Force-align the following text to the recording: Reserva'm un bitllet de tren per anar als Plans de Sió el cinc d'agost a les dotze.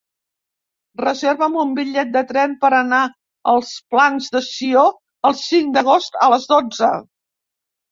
Reserva'm 1.01 1.57
un 1.63 1.75
bitllet 1.79 2.09
de 2.15 2.23
tren 2.31 2.55
per 2.65 2.71
anar 2.79 3.03
als 3.53 3.71
Plans 3.95 4.31
de 4.39 4.43
Sió 4.49 4.89
el 5.33 5.39
cinc 5.45 5.73
d'agost 5.79 6.21
a 6.27 6.33
les 6.35 6.51
dotze. 6.57 6.93